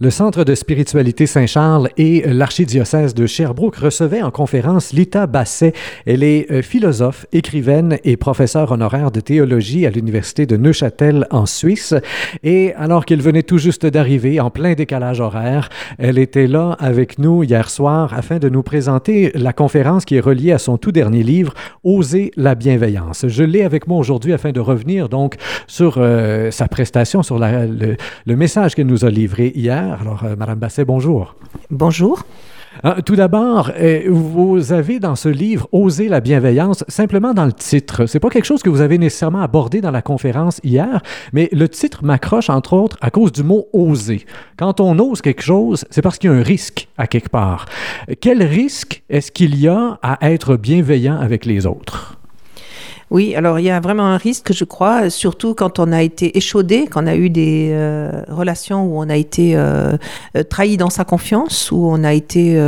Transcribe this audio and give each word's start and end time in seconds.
Le 0.00 0.10
Centre 0.10 0.44
de 0.44 0.54
spiritualité 0.54 1.26
Saint-Charles 1.26 1.88
et 1.96 2.22
l'archidiocèse 2.24 3.14
de 3.14 3.26
Sherbrooke 3.26 3.74
recevaient 3.74 4.22
en 4.22 4.30
conférence 4.30 4.92
Lita 4.92 5.26
Basset. 5.26 5.72
Elle 6.06 6.22
est 6.22 6.48
euh, 6.52 6.62
philosophe, 6.62 7.26
écrivaine 7.32 7.98
et 8.04 8.16
professeure 8.16 8.70
honoraire 8.70 9.10
de 9.10 9.18
théologie 9.18 9.86
à 9.86 9.90
l'Université 9.90 10.46
de 10.46 10.56
Neuchâtel 10.56 11.26
en 11.32 11.46
Suisse. 11.46 11.96
Et 12.44 12.74
alors 12.74 13.06
qu'elle 13.06 13.20
venait 13.20 13.42
tout 13.42 13.58
juste 13.58 13.86
d'arriver 13.86 14.38
en 14.38 14.50
plein 14.50 14.74
décalage 14.74 15.18
horaire, 15.18 15.68
elle 15.98 16.18
était 16.18 16.46
là 16.46 16.76
avec 16.78 17.18
nous 17.18 17.42
hier 17.42 17.68
soir 17.68 18.14
afin 18.14 18.38
de 18.38 18.48
nous 18.48 18.62
présenter 18.62 19.32
la 19.34 19.52
conférence 19.52 20.04
qui 20.04 20.14
est 20.14 20.20
reliée 20.20 20.52
à 20.52 20.58
son 20.58 20.78
tout 20.78 20.92
dernier 20.92 21.24
livre, 21.24 21.54
Oser 21.82 22.30
la 22.36 22.54
bienveillance. 22.54 23.26
Je 23.26 23.42
l'ai 23.42 23.64
avec 23.64 23.88
moi 23.88 23.98
aujourd'hui 23.98 24.32
afin 24.32 24.52
de 24.52 24.60
revenir 24.60 25.08
donc 25.08 25.34
sur 25.66 25.96
euh, 25.96 26.52
sa 26.52 26.68
prestation, 26.68 27.24
sur 27.24 27.40
le, 27.40 27.96
le 28.26 28.36
message 28.36 28.76
qu'elle 28.76 28.86
nous 28.86 29.04
a 29.04 29.10
livré 29.10 29.50
hier 29.56 29.87
alors, 29.92 30.24
euh, 30.24 30.36
Madame 30.36 30.58
Basset, 30.58 30.84
bonjour. 30.84 31.34
Bonjour. 31.70 32.24
Euh, 32.84 33.00
tout 33.04 33.16
d'abord, 33.16 33.72
euh, 33.76 34.04
vous 34.08 34.72
avez 34.72 35.00
dans 35.00 35.16
ce 35.16 35.28
livre 35.28 35.68
Oser 35.72 36.08
la 36.08 36.20
bienveillance, 36.20 36.84
simplement 36.86 37.34
dans 37.34 37.46
le 37.46 37.52
titre. 37.52 38.06
C'est 38.06 38.20
pas 38.20 38.28
quelque 38.28 38.44
chose 38.44 38.62
que 38.62 38.70
vous 38.70 38.80
avez 38.80 38.98
nécessairement 38.98 39.40
abordé 39.40 39.80
dans 39.80 39.90
la 39.90 40.02
conférence 40.02 40.60
hier, 40.62 41.02
mais 41.32 41.48
le 41.52 41.68
titre 41.68 42.04
m'accroche 42.04 42.50
entre 42.50 42.74
autres 42.74 42.96
à 43.00 43.10
cause 43.10 43.32
du 43.32 43.42
mot 43.42 43.66
oser. 43.72 44.26
Quand 44.56 44.80
on 44.80 44.98
ose 44.98 45.22
quelque 45.22 45.42
chose, 45.42 45.84
c'est 45.90 46.02
parce 46.02 46.18
qu'il 46.18 46.30
y 46.30 46.32
a 46.32 46.36
un 46.36 46.42
risque 46.42 46.88
à 46.98 47.06
quelque 47.06 47.30
part. 47.30 47.66
Quel 48.20 48.42
risque 48.42 49.02
est-ce 49.08 49.32
qu'il 49.32 49.58
y 49.58 49.66
a 49.66 49.98
à 50.02 50.30
être 50.30 50.56
bienveillant 50.56 51.18
avec 51.18 51.46
les 51.46 51.66
autres? 51.66 52.17
Oui, 53.10 53.34
alors 53.34 53.58
il 53.58 53.64
y 53.64 53.70
a 53.70 53.80
vraiment 53.80 54.06
un 54.06 54.18
risque, 54.18 54.52
je 54.52 54.64
crois, 54.64 55.08
surtout 55.08 55.54
quand 55.54 55.78
on 55.78 55.92
a 55.92 56.02
été 56.02 56.36
échaudé, 56.36 56.86
quand 56.86 57.04
on 57.04 57.06
a 57.06 57.16
eu 57.16 57.30
des 57.30 57.70
euh, 57.72 58.22
relations 58.28 58.84
où 58.84 59.00
on 59.00 59.08
a 59.08 59.16
été 59.16 59.56
euh, 59.56 59.96
euh, 60.36 60.42
trahi 60.42 60.76
dans 60.76 60.90
sa 60.90 61.04
confiance, 61.04 61.72
où 61.72 61.86
on 61.86 62.04
a 62.04 62.12
été, 62.12 62.58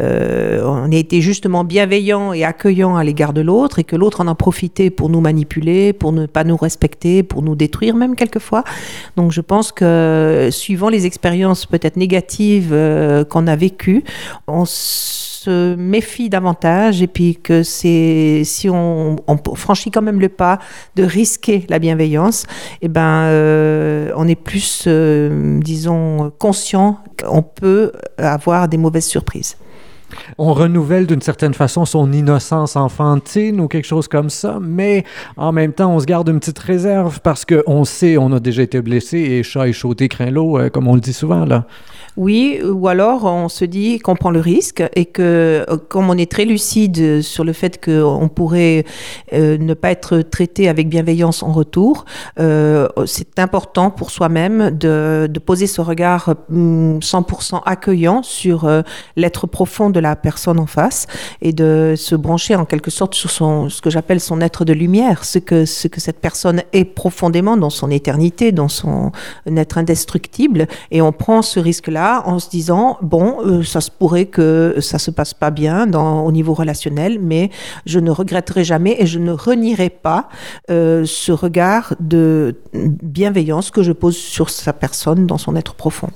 on 0.00 0.92
a 0.92 0.96
été 0.96 1.20
justement 1.20 1.62
bienveillant 1.62 2.32
et 2.32 2.44
accueillant 2.44 2.96
à 2.96 3.04
l'égard 3.04 3.32
de 3.32 3.42
l'autre, 3.42 3.78
et 3.78 3.84
que 3.84 3.94
l'autre 3.94 4.20
en 4.20 4.26
a 4.26 4.34
profité 4.34 4.90
pour 4.90 5.08
nous 5.08 5.20
manipuler, 5.20 5.92
pour 5.92 6.10
ne 6.10 6.26
pas 6.26 6.42
nous 6.42 6.56
respecter, 6.56 7.22
pour 7.22 7.42
nous 7.42 7.54
détruire 7.54 7.94
même 7.94 8.16
quelquefois. 8.16 8.64
Donc 9.16 9.30
je 9.30 9.40
pense 9.40 9.70
que 9.70 10.48
suivant 10.50 10.88
les 10.88 11.06
expériences 11.06 11.66
peut-être 11.66 11.96
négatives 11.96 12.76
qu'on 13.28 13.46
a 13.46 13.54
vécues, 13.54 14.02
on 14.48 14.64
se 15.42 15.74
méfie 15.74 16.28
davantage 16.28 17.00
et 17.00 17.06
puis 17.06 17.36
que 17.36 17.62
c'est 17.62 18.42
si 18.44 18.68
on, 18.68 19.16
franchit 19.54 19.90
quand 19.90 20.02
même 20.02 20.20
le 20.20 20.28
pas 20.28 20.58
de 20.96 21.02
risquer 21.02 21.64
la 21.70 21.78
bienveillance, 21.78 22.44
et 22.82 22.86
eh 22.86 22.88
ben 22.88 23.22
euh, 23.24 24.12
on 24.16 24.28
est 24.28 24.34
plus, 24.34 24.84
euh, 24.86 25.58
disons, 25.60 26.30
conscient 26.38 26.98
qu'on 27.18 27.42
peut 27.42 27.92
avoir 28.18 28.68
des 28.68 28.76
mauvaises 28.76 29.06
surprises 29.06 29.56
on 30.38 30.52
renouvelle 30.52 31.06
d'une 31.06 31.20
certaine 31.20 31.54
façon 31.54 31.84
son 31.84 32.12
innocence 32.12 32.76
enfantine 32.76 33.60
ou 33.60 33.68
quelque 33.68 33.86
chose 33.86 34.08
comme 34.08 34.30
ça, 34.30 34.58
mais 34.60 35.04
en 35.36 35.52
même 35.52 35.72
temps, 35.72 35.94
on 35.94 36.00
se 36.00 36.06
garde 36.06 36.28
une 36.28 36.40
petite 36.40 36.58
réserve 36.58 37.20
parce 37.20 37.44
qu'on 37.44 37.84
sait, 37.84 38.16
on 38.18 38.32
a 38.32 38.40
déjà 38.40 38.62
été 38.62 38.80
blessé 38.80 39.18
et 39.18 39.42
chat 39.42 39.68
échaudé 39.68 40.08
craint 40.08 40.30
l'eau, 40.30 40.58
euh, 40.58 40.68
comme 40.68 40.88
on 40.88 40.94
le 40.94 41.00
dit 41.00 41.12
souvent 41.12 41.44
là. 41.44 41.64
Oui, 42.16 42.60
ou 42.64 42.88
alors 42.88 43.24
on 43.24 43.48
se 43.48 43.64
dit 43.64 43.98
qu'on 44.00 44.16
prend 44.16 44.30
le 44.30 44.40
risque 44.40 44.82
et 44.96 45.04
que 45.04 45.64
euh, 45.68 45.76
comme 45.88 46.10
on 46.10 46.18
est 46.18 46.30
très 46.30 46.44
lucide 46.44 47.22
sur 47.22 47.44
le 47.44 47.52
fait 47.52 47.82
qu'on 47.82 48.28
pourrait 48.28 48.84
euh, 49.32 49.56
ne 49.58 49.74
pas 49.74 49.90
être 49.90 50.18
traité 50.18 50.68
avec 50.68 50.88
bienveillance 50.88 51.42
en 51.42 51.52
retour, 51.52 52.04
c'est 53.06 53.38
important 53.38 53.90
pour 53.90 54.10
soi-même 54.10 54.70
de, 54.70 55.28
de, 55.30 55.38
poser 55.38 55.66
ce 55.66 55.80
regard 55.80 56.34
100% 56.50 57.54
hum, 57.54 57.60
accueillant 57.64 58.22
sur 58.22 58.68
l'être 59.16 59.46
profond 59.46 59.90
de 59.90 59.99
la 60.00 60.16
personne 60.16 60.58
en 60.58 60.66
face 60.66 61.06
et 61.42 61.52
de 61.52 61.94
se 61.96 62.14
brancher 62.14 62.54
en 62.54 62.64
quelque 62.64 62.90
sorte 62.90 63.14
sur 63.14 63.30
son, 63.30 63.68
ce 63.68 63.80
que 63.80 63.90
j'appelle 63.90 64.20
son 64.20 64.40
être 64.40 64.64
de 64.64 64.72
lumière, 64.72 65.24
ce 65.24 65.38
que, 65.38 65.64
ce 65.64 65.88
que 65.88 66.00
cette 66.00 66.20
personne 66.20 66.62
est 66.72 66.84
profondément 66.84 67.56
dans 67.56 67.70
son 67.70 67.90
éternité, 67.90 68.52
dans 68.52 68.68
son 68.68 69.12
être 69.46 69.78
indestructible. 69.78 70.66
Et 70.90 71.02
on 71.02 71.12
prend 71.12 71.42
ce 71.42 71.60
risque-là 71.60 72.22
en 72.26 72.38
se 72.38 72.48
disant 72.48 72.98
bon, 73.02 73.38
euh, 73.44 73.62
ça 73.62 73.80
se 73.80 73.90
pourrait 73.90 74.26
que 74.26 74.76
ça 74.80 74.98
se 74.98 75.10
passe 75.10 75.34
pas 75.34 75.50
bien 75.50 75.86
dans, 75.86 76.24
au 76.24 76.32
niveau 76.32 76.54
relationnel, 76.54 77.18
mais 77.20 77.50
je 77.86 77.98
ne 77.98 78.10
regretterai 78.10 78.64
jamais 78.64 78.96
et 78.98 79.06
je 79.06 79.18
ne 79.18 79.32
renierai 79.32 79.90
pas 79.90 80.28
euh, 80.70 81.04
ce 81.06 81.32
regard 81.32 81.94
de 82.00 82.56
bienveillance 82.74 83.70
que 83.70 83.82
je 83.82 83.92
pose 83.92 84.16
sur 84.16 84.50
sa 84.50 84.72
personne 84.72 85.26
dans 85.26 85.38
son 85.38 85.56
être 85.56 85.74
profond 85.74 86.08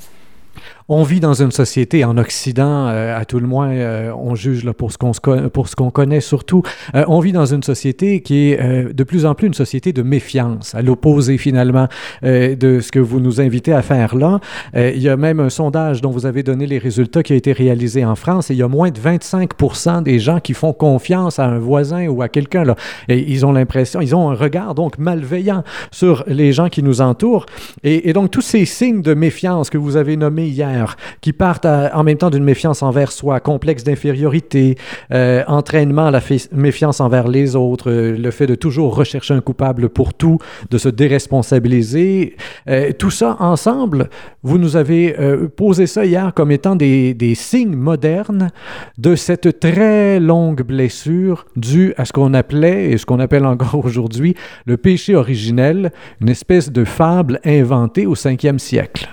on 0.89 1.03
vit 1.03 1.21
dans 1.21 1.33
une 1.33 1.50
société 1.50 2.05
en 2.05 2.19
Occident, 2.19 2.89
euh, 2.89 3.19
à 3.19 3.25
tout 3.25 3.41
le 3.41 3.47
moins, 3.47 3.71
euh, 3.71 4.12
on 4.15 4.34
juge 4.34 4.65
là, 4.65 4.75
pour 4.75 4.93
ce 4.93 4.99
qu'on 4.99 5.91
connaît 5.91 6.21
surtout. 6.21 6.62
Euh, 6.95 7.05
on 7.09 7.21
vit 7.21 7.33
dans 7.33 7.47
une 7.47 7.62
société 7.62 8.21
qui 8.21 8.50
est 8.50 8.93
de 8.93 9.05
plus 9.05 9.25
en 9.25 9.34
plus 9.34 9.47
une 9.47 9.55
société 9.55 9.93
de 9.93 10.03
méfiance, 10.03 10.75
à 10.75 10.83
l'opposé 10.83 11.39
finalement 11.39 11.89
de 12.23 12.81
ce 12.81 12.93
que 12.93 12.99
vous 12.99 13.21
nous 13.21 13.41
invitez 13.41 13.73
à 13.73 13.83
faire 13.83 14.15
là. 14.15 14.41
il 14.75 15.00
y 15.00 15.09
a 15.09 15.17
même 15.17 15.41
un 15.41 15.49
sondage 15.49 16.00
dont 16.00 16.11
vous 16.11 16.27
avez 16.27 16.43
donné 16.43 16.67
les 16.67 16.78
résultats 16.78 17.23
qui 17.23 17.33
a 17.33 17.37
été 17.37 17.53
réalisé 17.53 18.05
en 18.05 18.15
France 18.15 18.50
et 18.50 18.55
il 18.55 18.59
y 18.59 18.62
a 18.62 18.69
moins 18.69 18.91
de 18.91 18.99
25% 18.99 20.03
des 20.03 20.19
gens 20.19 20.41
qui 20.41 20.55
font 20.55 20.73
confiance 20.73 21.39
à 21.39 21.47
un 21.47 21.59
voisin 21.59 22.06
ou 22.09 22.23
à 22.23 22.28
quelqu'un 22.28 22.65
là. 22.65 22.77
Et 23.09 23.31
ils 23.31 23.47
ont 23.47 23.53
l'impression, 23.53 24.00
ils 24.00 24.15
ont 24.15 24.31
un 24.31 24.34
regard 24.34 24.75
donc 24.75 24.99
malveillant 24.99 25.65
sur 25.91 26.25
les 26.27 26.53
gens 26.53 26.69
qui 26.69 26.83
nous 26.83 27.00
entourent. 27.00 27.47
Et, 27.83 28.09
et 28.09 28.12
donc 28.12 28.31
tous 28.31 28.43
ces 28.43 28.65
signes 28.65 29.03
de 29.03 29.15
méfiance 29.15 29.71
que 29.71 29.78
vous 29.78 29.97
avez 29.97 30.17
nommés 30.17 30.47
hier 30.47 30.74
qui 31.21 31.33
partent 31.33 31.67
en 31.67 32.03
même 32.05 32.19
temps 32.19 32.31
d'une 32.31 32.45
méfiance 32.45 32.83
envers 32.83 33.12
soi, 33.12 33.41
complexe 33.41 33.85
d'infériorité, 33.85 34.77
euh, 35.12 35.43
entraînement 35.47 36.07
à 36.07 36.11
la 36.11 36.21
méfiance 36.53 37.01
envers 37.01 37.29
les 37.29 37.57
autres, 37.57 37.91
euh, 37.91 38.17
le 38.17 38.31
fait 38.31 38.47
de 38.47 38.55
toujours 38.55 38.95
rechercher 38.95 39.35
un 39.35 39.41
coupable 39.41 39.89
pour 39.89 40.15
tout, 40.15 40.39
de 40.71 40.79
se 40.79 40.89
déresponsabiliser. 40.89 42.37
Euh, 42.69 42.93
tout 42.93 43.11
ça 43.11 43.37
ensemble, 43.41 44.09
vous 44.43 44.59
nous 44.59 44.77
avez 44.77 45.17
posé 45.57 45.87
ça 45.87 46.05
hier 46.05 46.33
comme 46.35 46.51
étant 46.51 46.77
des, 46.77 47.15
des 47.15 47.35
signes 47.35 47.77
modernes 47.77 48.51
de 48.99 49.15
cette 49.15 49.61
très 49.61 50.21
longue 50.21 50.62
blessure 50.62 51.47
due 51.56 51.95
à 51.97 52.05
ce 52.05 52.12
qu'on 52.12 52.35
appelait, 52.35 52.91
et 52.91 52.99
ce 52.99 53.06
qu'on 53.06 53.21
appelle 53.21 53.47
encore 53.47 53.85
aujourd'hui, 53.85 54.35
le 54.67 54.77
péché 54.77 55.15
originel, 55.15 55.93
une 56.21 56.29
espèce 56.29 56.71
de 56.71 56.85
fable 56.85 57.41
inventée 57.45 58.06
au 58.06 58.15
5e 58.15 58.59
siècle. 58.59 59.09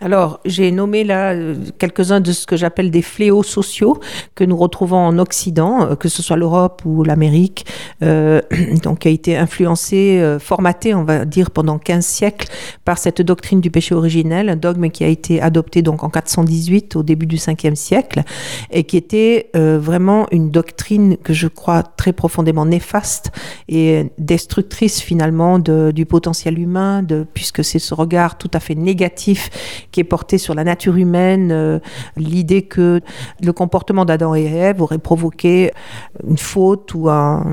Alors, 0.00 0.38
j'ai 0.44 0.70
nommé 0.70 1.02
là 1.02 1.32
euh, 1.32 1.56
quelques-uns 1.78 2.20
de 2.20 2.30
ce 2.30 2.46
que 2.46 2.56
j'appelle 2.56 2.92
des 2.92 3.02
fléaux 3.02 3.42
sociaux 3.42 3.98
que 4.36 4.44
nous 4.44 4.56
retrouvons 4.56 4.98
en 4.98 5.18
Occident, 5.18 5.82
euh, 5.82 5.94
que 5.96 6.08
ce 6.08 6.22
soit 6.22 6.36
l'Europe 6.36 6.82
ou 6.84 7.02
l'Amérique, 7.02 7.66
euh, 8.02 8.40
donc 8.84 9.00
qui 9.00 9.08
a 9.08 9.10
été 9.10 9.36
influencé, 9.36 10.20
euh, 10.20 10.38
formaté, 10.38 10.94
on 10.94 11.02
va 11.02 11.24
dire, 11.24 11.50
pendant 11.50 11.78
15 11.78 12.04
siècles 12.04 12.48
par 12.84 12.98
cette 12.98 13.22
doctrine 13.22 13.60
du 13.60 13.70
péché 13.70 13.94
originel, 13.94 14.48
un 14.48 14.56
dogme 14.56 14.90
qui 14.90 15.02
a 15.02 15.08
été 15.08 15.40
adopté 15.40 15.82
donc 15.82 16.04
en 16.04 16.10
418 16.10 16.96
au 16.96 17.02
début 17.02 17.26
du 17.26 17.36
5e 17.36 17.74
siècle 17.74 18.22
et 18.70 18.84
qui 18.84 18.96
était 18.96 19.50
euh, 19.56 19.78
vraiment 19.80 20.26
une 20.30 20.50
doctrine 20.50 21.16
que 21.16 21.32
je 21.32 21.48
crois 21.48 21.82
très 21.82 22.12
profondément 22.12 22.66
néfaste 22.66 23.32
et 23.68 24.12
destructrice 24.18 25.00
finalement 25.00 25.58
de, 25.58 25.90
du 25.90 26.06
potentiel 26.06 26.58
humain, 26.58 27.02
de, 27.02 27.26
puisque 27.34 27.64
c'est 27.64 27.78
ce 27.78 27.94
regard 27.94 28.38
tout 28.38 28.50
à 28.54 28.60
fait 28.60 28.76
négatif 28.76 29.50
qui 29.92 30.00
est 30.00 30.04
porté 30.04 30.38
sur 30.38 30.54
la 30.54 30.64
nature 30.64 30.96
humaine, 30.96 31.50
euh, 31.52 31.78
l'idée 32.16 32.62
que 32.62 33.00
le 33.42 33.52
comportement 33.52 34.04
d'Adam 34.04 34.34
et 34.34 34.44
Ève 34.44 34.82
aurait 34.82 34.98
provoqué 34.98 35.72
une 36.26 36.38
faute 36.38 36.94
ou 36.94 37.08
un, 37.08 37.44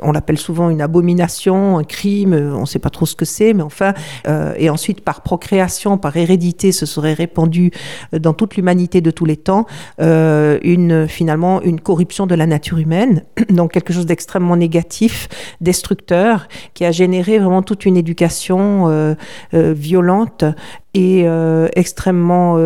on 0.00 0.12
l'appelle 0.12 0.38
souvent 0.38 0.70
une 0.70 0.80
abomination, 0.80 1.78
un 1.78 1.84
crime, 1.84 2.32
on 2.32 2.60
ne 2.60 2.66
sait 2.66 2.78
pas 2.78 2.90
trop 2.90 3.06
ce 3.06 3.14
que 3.14 3.24
c'est, 3.24 3.52
mais 3.52 3.62
enfin, 3.62 3.92
euh, 4.26 4.54
et 4.56 4.70
ensuite 4.70 5.02
par 5.02 5.22
procréation, 5.22 5.98
par 5.98 6.16
hérédité, 6.16 6.72
ce 6.72 6.86
serait 6.86 7.12
répandu 7.12 7.70
dans 8.12 8.32
toute 8.32 8.56
l'humanité 8.56 9.00
de 9.00 9.10
tous 9.10 9.24
les 9.24 9.36
temps, 9.36 9.66
euh, 10.00 10.58
une 10.62 11.08
finalement 11.08 11.60
une 11.62 11.80
corruption 11.80 12.26
de 12.26 12.34
la 12.34 12.46
nature 12.46 12.78
humaine, 12.78 13.24
donc 13.50 13.72
quelque 13.72 13.92
chose 13.92 14.06
d'extrêmement 14.06 14.56
négatif, 14.56 15.28
destructeur, 15.60 16.48
qui 16.74 16.84
a 16.84 16.92
généré 16.92 17.38
vraiment 17.38 17.62
toute 17.62 17.84
une 17.84 17.96
éducation 17.96 18.88
euh, 18.88 19.14
violente 19.52 20.44
et 20.94 21.26
extrêmement 21.74 22.56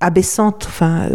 abaissante, 0.00 0.64
enfin 0.66 1.08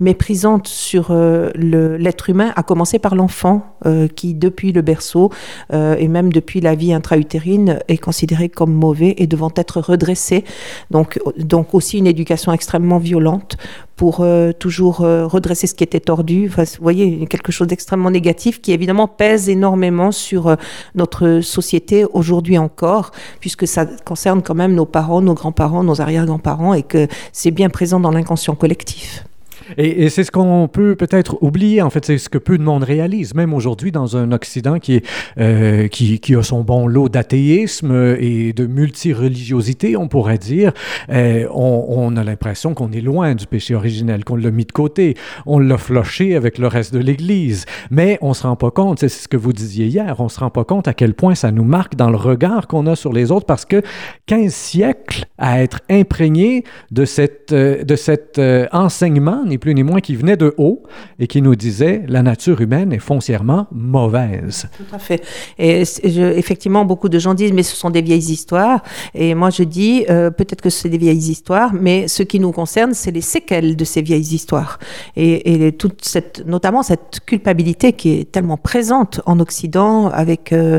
méprisante 0.00 0.66
sur 0.66 1.12
l'être 1.12 2.30
humain, 2.30 2.52
à 2.56 2.62
commencer 2.62 2.98
par 2.98 3.14
l'enfant. 3.14 3.78
Euh, 3.86 4.08
qui, 4.08 4.34
depuis 4.34 4.72
le 4.72 4.82
berceau 4.82 5.30
euh, 5.72 5.94
et 5.98 6.08
même 6.08 6.32
depuis 6.32 6.60
la 6.60 6.74
vie 6.74 6.92
intra-utérine, 6.92 7.78
est 7.86 7.98
considéré 7.98 8.48
comme 8.48 8.72
mauvais 8.72 9.14
et 9.18 9.28
devant 9.28 9.52
être 9.54 9.80
redressé. 9.80 10.44
Donc, 10.90 11.20
donc 11.38 11.74
aussi 11.74 11.98
une 11.98 12.08
éducation 12.08 12.52
extrêmement 12.52 12.98
violente 12.98 13.56
pour 13.98 14.24
toujours 14.58 14.98
redresser 14.98 15.66
ce 15.66 15.74
qui 15.74 15.84
était 15.84 16.00
tordu. 16.00 16.48
Enfin, 16.48 16.62
vous 16.62 16.82
voyez, 16.82 17.26
quelque 17.26 17.52
chose 17.52 17.66
d'extrêmement 17.66 18.10
négatif 18.10 18.62
qui 18.62 18.72
évidemment 18.72 19.08
pèse 19.08 19.50
énormément 19.50 20.12
sur 20.12 20.56
notre 20.94 21.40
société 21.40 22.06
aujourd'hui 22.14 22.56
encore, 22.56 23.10
puisque 23.40 23.66
ça 23.66 23.84
concerne 23.84 24.40
quand 24.40 24.54
même 24.54 24.74
nos 24.74 24.86
parents, 24.86 25.20
nos 25.20 25.34
grands-parents, 25.34 25.82
nos 25.82 26.00
arrière-grands-parents, 26.00 26.72
et 26.74 26.84
que 26.84 27.08
c'est 27.32 27.50
bien 27.50 27.68
présent 27.68 28.00
dans 28.00 28.12
l'inconscient 28.12 28.54
collectif. 28.54 29.27
Et, 29.76 30.08
c'est 30.08 30.24
ce 30.24 30.30
qu'on 30.30 30.68
peut 30.68 30.96
peut-être 30.96 31.42
oublier, 31.42 31.82
en 31.82 31.90
fait, 31.90 32.04
c'est 32.04 32.18
ce 32.18 32.28
que 32.28 32.38
peu 32.38 32.56
de 32.56 32.62
monde 32.62 32.84
réalise, 32.84 33.34
même 33.34 33.52
aujourd'hui 33.52 33.92
dans 33.92 34.16
un 34.16 34.32
Occident 34.32 34.78
qui, 34.78 35.02
euh, 35.38 35.88
qui, 35.88 36.34
a 36.34 36.42
son 36.42 36.62
bon 36.62 36.86
lot 36.86 37.08
d'athéisme 37.08 38.16
et 38.18 38.52
de 38.52 38.66
multireligiosité, 38.66 39.96
on 39.96 40.08
pourrait 40.08 40.38
dire. 40.38 40.72
Euh, 41.10 41.46
on, 41.52 42.16
a 42.16 42.24
l'impression 42.24 42.74
qu'on 42.74 42.92
est 42.92 43.00
loin 43.00 43.34
du 43.34 43.46
péché 43.46 43.74
originel, 43.74 44.24
qu'on 44.24 44.36
l'a 44.36 44.50
mis 44.50 44.64
de 44.64 44.72
côté, 44.72 45.14
on 45.46 45.58
l'a 45.58 45.76
floché 45.76 46.36
avec 46.36 46.58
le 46.58 46.66
reste 46.66 46.94
de 46.94 46.98
l'Église. 46.98 47.66
Mais 47.90 48.18
on 48.22 48.34
se 48.34 48.44
rend 48.44 48.56
pas 48.56 48.70
compte, 48.70 49.00
c'est 49.00 49.08
ce 49.08 49.28
que 49.28 49.36
vous 49.36 49.52
disiez 49.52 49.86
hier, 49.86 50.16
on 50.18 50.28
se 50.28 50.40
rend 50.40 50.50
pas 50.50 50.64
compte 50.64 50.88
à 50.88 50.94
quel 50.94 51.14
point 51.14 51.34
ça 51.34 51.50
nous 51.50 51.64
marque 51.64 51.96
dans 51.96 52.10
le 52.10 52.16
regard 52.16 52.66
qu'on 52.66 52.86
a 52.86 52.96
sur 52.96 53.12
les 53.12 53.30
autres 53.30 53.46
parce 53.46 53.64
que 53.64 53.82
15 54.26 54.52
siècles 54.52 55.24
à 55.36 55.62
être 55.62 55.80
imprégné 55.90 56.64
de, 56.90 57.04
cette, 57.04 57.52
euh, 57.52 57.84
de 57.84 57.96
cet 57.96 58.40
enseignement, 58.72 59.44
plus 59.58 59.74
ni 59.74 59.82
moins, 59.82 60.00
qui 60.00 60.16
venait 60.16 60.36
de 60.36 60.54
haut 60.56 60.82
et 61.18 61.26
qui 61.26 61.42
nous 61.42 61.54
disait 61.54 62.04
la 62.08 62.22
nature 62.22 62.60
humaine 62.60 62.92
est 62.92 62.98
foncièrement 62.98 63.66
mauvaise. 63.72 64.68
Tout 64.76 64.94
à 64.94 64.98
fait. 64.98 65.22
Et 65.58 65.82
effectivement, 66.12 66.84
beaucoup 66.84 67.08
de 67.08 67.18
gens 67.18 67.34
disent 67.34 67.52
mais 67.52 67.62
ce 67.62 67.76
sont 67.76 67.90
des 67.90 68.02
vieilles 68.02 68.32
histoires. 68.32 68.82
Et 69.14 69.34
moi 69.34 69.50
je 69.50 69.62
dis 69.62 70.04
euh, 70.10 70.30
peut-être 70.30 70.62
que 70.62 70.70
c'est 70.70 70.88
des 70.88 70.98
vieilles 70.98 71.30
histoires, 71.30 71.72
mais 71.72 72.08
ce 72.08 72.22
qui 72.22 72.40
nous 72.40 72.52
concerne, 72.52 72.94
c'est 72.94 73.10
les 73.10 73.20
séquelles 73.20 73.76
de 73.76 73.84
ces 73.84 74.02
vieilles 74.02 74.34
histoires. 74.34 74.78
Et, 75.16 75.72
toute 75.78 76.04
cette, 76.04 76.46
notamment 76.46 76.82
cette 76.82 77.20
culpabilité 77.26 77.92
qui 77.92 78.10
est 78.10 78.30
tellement 78.30 78.56
présente 78.56 79.20
en 79.26 79.40
Occident 79.40 80.08
avec 80.08 80.52
euh, 80.52 80.78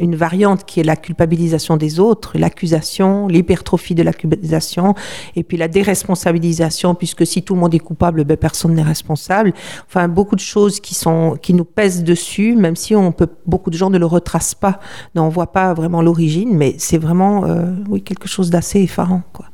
une 0.00 0.16
variante 0.16 0.64
qui 0.64 0.80
est 0.80 0.84
la 0.84 0.96
culpabilisation 0.96 1.76
des 1.76 2.00
autres, 2.00 2.38
l'accusation, 2.38 3.28
l'hypertrophie 3.28 3.94
de 3.94 4.02
l'accusation, 4.02 4.94
et 5.34 5.42
puis 5.42 5.56
la 5.56 5.68
déresponsabilisation, 5.68 6.94
puisque 6.94 7.26
si 7.26 7.42
tout 7.42 7.54
le 7.54 7.60
monde 7.60 7.74
est 7.74 7.80
coupable, 7.80 8.15
ben, 8.24 8.36
personne 8.36 8.74
n'est 8.74 8.82
responsable. 8.82 9.52
Enfin, 9.86 10.08
beaucoup 10.08 10.36
de 10.36 10.40
choses 10.40 10.80
qui, 10.80 10.94
sont, 10.94 11.36
qui 11.40 11.54
nous 11.54 11.64
pèsent 11.64 12.04
dessus, 12.04 12.56
même 12.56 12.76
si 12.76 12.94
on 12.94 13.12
peut, 13.12 13.28
beaucoup 13.46 13.70
de 13.70 13.76
gens 13.76 13.90
ne 13.90 13.98
le 13.98 14.06
retracent 14.06 14.54
pas, 14.54 14.80
on 15.14 15.28
voit 15.28 15.52
pas 15.52 15.74
vraiment 15.74 16.02
l'origine, 16.02 16.56
mais 16.56 16.76
c'est 16.78 16.98
vraiment 16.98 17.44
euh, 17.44 17.72
oui, 17.88 18.02
quelque 18.02 18.28
chose 18.28 18.50
d'assez 18.50 18.80
effarant. 18.80 19.22
Quoi. 19.32 19.46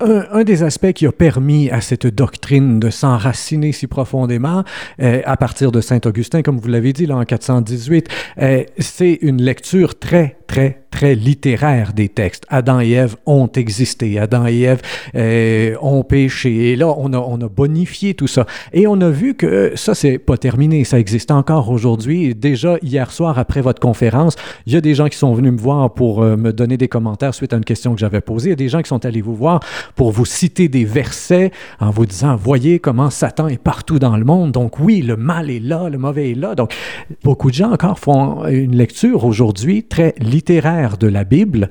Un, 0.00 0.44
des 0.44 0.62
aspects 0.62 0.92
qui 0.92 1.06
a 1.06 1.12
permis 1.12 1.70
à 1.70 1.80
cette 1.80 2.06
doctrine 2.06 2.80
de 2.80 2.90
s'enraciner 2.90 3.72
si 3.72 3.86
profondément, 3.86 4.64
euh, 5.00 5.22
à 5.24 5.36
partir 5.36 5.72
de 5.72 5.80
Saint 5.80 6.00
Augustin, 6.04 6.42
comme 6.42 6.58
vous 6.58 6.68
l'avez 6.68 6.92
dit 6.92 7.06
là 7.06 7.16
en 7.16 7.24
418, 7.24 8.08
euh, 8.38 8.64
c'est 8.78 9.18
une 9.22 9.42
lecture 9.42 9.98
très, 9.98 10.36
très, 10.46 10.84
très 10.94 11.14
littéraire 11.16 11.92
des 11.92 12.08
textes. 12.08 12.44
Adam 12.48 12.80
et 12.80 12.92
Ève 12.92 13.16
ont 13.26 13.48
existé, 13.48 14.18
Adam 14.18 14.46
et 14.46 14.60
Ève 14.60 14.80
euh, 15.16 15.74
ont 15.82 16.04
péché, 16.04 16.70
et 16.72 16.76
là, 16.76 16.94
on 16.96 17.12
a, 17.12 17.18
on 17.18 17.40
a 17.40 17.48
bonifié 17.48 18.14
tout 18.14 18.28
ça. 18.28 18.46
Et 18.72 18.86
on 18.86 19.00
a 19.00 19.10
vu 19.10 19.34
que 19.34 19.72
ça, 19.74 19.94
c'est 19.94 20.18
pas 20.18 20.36
terminé, 20.36 20.84
ça 20.84 21.00
existe 21.00 21.32
encore 21.32 21.70
aujourd'hui. 21.70 22.34
Déjà, 22.34 22.76
hier 22.82 23.10
soir, 23.10 23.38
après 23.38 23.60
votre 23.60 23.80
conférence, 23.80 24.36
il 24.66 24.72
y 24.72 24.76
a 24.76 24.80
des 24.80 24.94
gens 24.94 25.08
qui 25.08 25.18
sont 25.18 25.34
venus 25.34 25.52
me 25.52 25.58
voir 25.58 25.92
pour 25.94 26.22
euh, 26.22 26.36
me 26.36 26.52
donner 26.52 26.76
des 26.76 26.88
commentaires 26.88 27.34
suite 27.34 27.52
à 27.52 27.56
une 27.56 27.64
question 27.64 27.92
que 27.94 28.00
j'avais 28.00 28.20
posée. 28.20 28.50
Il 28.50 28.52
y 28.52 28.52
a 28.52 28.56
des 28.56 28.68
gens 28.68 28.82
qui 28.82 28.88
sont 28.88 29.04
allés 29.04 29.20
vous 29.20 29.34
voir 29.34 29.43
pour 29.96 30.12
vous 30.12 30.24
citer 30.24 30.68
des 30.68 30.84
versets 30.84 31.50
en 31.80 31.90
vous 31.90 32.06
disant, 32.06 32.36
voyez 32.36 32.78
comment 32.78 33.10
Satan 33.10 33.48
est 33.48 33.62
partout 33.62 33.98
dans 33.98 34.16
le 34.16 34.24
monde. 34.24 34.52
Donc 34.52 34.78
oui, 34.78 35.02
le 35.02 35.16
mal 35.16 35.50
est 35.50 35.60
là, 35.60 35.88
le 35.88 35.98
mauvais 35.98 36.32
est 36.32 36.34
là. 36.34 36.54
Donc, 36.54 36.74
beaucoup 37.22 37.50
de 37.50 37.54
gens 37.54 37.72
encore 37.72 37.98
font 37.98 38.46
une 38.46 38.76
lecture 38.76 39.24
aujourd'hui 39.24 39.84
très 39.84 40.14
littéraire 40.18 40.96
de 40.98 41.06
la 41.06 41.24
Bible, 41.24 41.70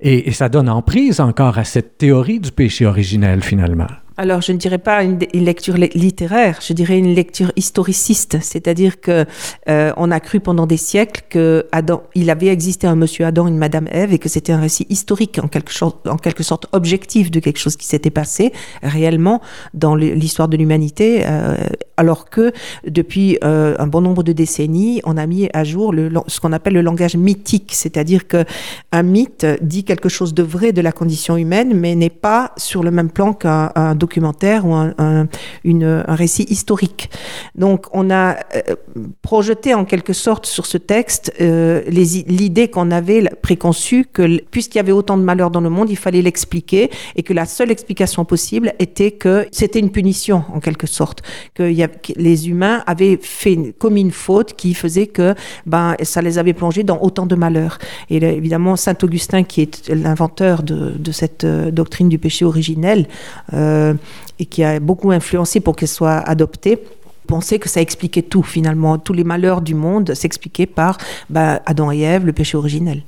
et, 0.00 0.28
et 0.28 0.32
ça 0.32 0.48
donne 0.48 0.68
emprise 0.68 1.20
encore 1.20 1.58
à 1.58 1.64
cette 1.64 1.98
théorie 1.98 2.40
du 2.40 2.52
péché 2.52 2.86
originel 2.86 3.42
finalement. 3.42 3.86
Alors, 4.16 4.42
je 4.42 4.52
ne 4.52 4.58
dirais 4.58 4.78
pas 4.78 5.02
une, 5.02 5.18
lecture 5.34 5.74
littéraire, 5.76 6.60
je 6.64 6.72
dirais 6.72 6.98
une 6.98 7.14
lecture 7.14 7.50
historiciste, 7.56 8.38
c'est-à-dire 8.40 9.00
que 9.00 9.24
euh, 9.68 9.92
on 9.96 10.12
a 10.12 10.20
cru 10.20 10.38
pendant 10.38 10.68
des 10.68 10.76
siècles 10.76 11.22
que 11.28 11.66
Adam, 11.72 12.04
il 12.14 12.30
avait 12.30 12.46
existé 12.46 12.86
un 12.86 12.94
Monsieur 12.94 13.26
Adam, 13.26 13.48
une 13.48 13.58
Madame 13.58 13.88
Ève, 13.90 14.12
et 14.12 14.20
que 14.20 14.28
c'était 14.28 14.52
un 14.52 14.60
récit 14.60 14.86
historique, 14.88 15.40
en 15.42 15.48
quelque, 15.48 15.72
en 16.08 16.16
quelque 16.16 16.44
sorte 16.44 16.68
objectif 16.70 17.32
de 17.32 17.40
quelque 17.40 17.58
chose 17.58 17.76
qui 17.76 17.86
s'était 17.86 18.10
passé 18.10 18.52
réellement 18.84 19.40
dans 19.74 19.96
l'histoire 19.96 20.46
de 20.46 20.56
l'humanité, 20.56 21.24
euh, 21.26 21.56
alors 21.96 22.30
que 22.30 22.52
depuis 22.86 23.38
euh, 23.42 23.74
un 23.80 23.88
bon 23.88 24.00
nombre 24.00 24.22
de 24.22 24.32
décennies, 24.32 25.00
on 25.02 25.16
a 25.16 25.26
mis 25.26 25.48
à 25.54 25.64
jour 25.64 25.92
le, 25.92 26.08
ce 26.28 26.38
qu'on 26.38 26.52
appelle 26.52 26.74
le 26.74 26.82
langage 26.82 27.16
mythique, 27.16 27.72
c'est-à-dire 27.74 28.28
que 28.28 28.44
un 28.92 29.02
mythe 29.02 29.44
dit 29.60 29.82
quelque 29.82 30.08
chose 30.08 30.34
de 30.34 30.44
vrai 30.44 30.70
de 30.70 30.80
la 30.80 30.92
condition 30.92 31.36
humaine, 31.36 31.74
mais 31.74 31.96
n'est 31.96 32.10
pas 32.10 32.52
sur 32.56 32.84
le 32.84 32.92
même 32.92 33.10
plan 33.10 33.32
qu'un 33.32 33.72
documentaire 34.04 34.66
ou 34.66 34.74
un, 34.74 34.94
un 34.98 36.14
récit 36.14 36.46
historique. 36.48 37.10
Donc 37.54 37.86
on 37.92 38.10
a 38.10 38.36
euh, 38.36 38.76
projeté 39.22 39.74
en 39.74 39.84
quelque 39.84 40.12
sorte 40.12 40.46
sur 40.46 40.66
ce 40.66 40.78
texte 40.78 41.32
euh, 41.40 41.82
l'idée 41.88 42.68
qu'on 42.68 42.90
avait 42.90 43.22
préconçue 43.42 44.04
que 44.16 44.24
puisqu'il 44.50 44.78
y 44.78 44.80
avait 44.80 44.92
autant 45.00 45.16
de 45.16 45.22
malheurs 45.22 45.50
dans 45.50 45.60
le 45.60 45.70
monde, 45.70 45.90
il 45.90 45.96
fallait 45.96 46.22
l'expliquer 46.22 46.90
et 47.16 47.22
que 47.22 47.32
la 47.32 47.46
seule 47.46 47.70
explication 47.70 48.24
possible 48.24 48.72
était 48.78 49.12
que 49.12 49.46
c'était 49.52 49.80
une 49.80 49.90
punition 49.90 50.44
en 50.52 50.60
quelque 50.60 50.86
sorte, 50.86 51.22
que, 51.54 51.64
les 52.16 52.48
humains 52.48 52.82
avaient 52.86 53.18
commis 53.78 54.02
une 54.02 54.10
faute 54.10 54.54
qui 54.54 54.74
faisait 54.74 55.06
que 55.06 55.34
ben 55.66 55.94
ça 56.02 56.20
les 56.22 56.38
avait 56.38 56.52
plongés 56.52 56.84
dans 56.84 57.00
autant 57.00 57.26
de 57.26 57.34
malheurs. 57.34 57.78
Et 58.10 58.16
évidemment 58.16 58.76
Saint 58.76 58.96
Augustin 59.02 59.42
qui 59.44 59.62
est 59.62 59.88
l'inventeur 59.88 60.62
de, 60.62 60.90
de, 60.90 61.12
cette 61.12 61.44
euh, 61.44 61.70
doctrine 61.70 62.08
du 62.08 62.18
péché 62.18 62.44
originel 62.44 63.06
euh, 63.52 63.93
et 64.38 64.46
qui 64.46 64.64
a 64.64 64.80
beaucoup 64.80 65.10
influencé 65.10 65.60
pour 65.60 65.76
qu'elle 65.76 65.88
soit 65.88 66.18
adoptée 66.18 66.78
pensait 67.26 67.58
que 67.58 67.68
ça 67.68 67.80
expliquait 67.80 68.22
tout 68.22 68.42
finalement. 68.42 68.98
Tous 68.98 69.12
les 69.12 69.24
malheurs 69.24 69.62
du 69.62 69.74
monde 69.74 70.14
s'expliquaient 70.14 70.66
par 70.66 70.98
bah, 71.30 71.62
Adam 71.66 71.90
et 71.90 72.00
Ève, 72.00 72.26
le 72.26 72.32
péché 72.32 72.56
originel. 72.56 73.02